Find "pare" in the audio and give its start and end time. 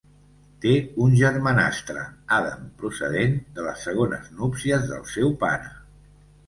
5.47-5.73